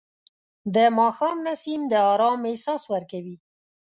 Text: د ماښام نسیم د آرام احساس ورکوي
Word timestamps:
د 0.75 0.77
ماښام 0.97 1.37
نسیم 1.47 1.81
د 1.91 1.93
آرام 2.11 2.39
احساس 2.51 2.81
ورکوي 2.93 3.37